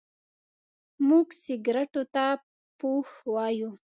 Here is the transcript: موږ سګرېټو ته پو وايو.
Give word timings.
موږ 1.07 1.27
سګرېټو 1.43 2.03
ته 2.13 2.25
پو 2.77 2.91
وايو. 3.33 3.71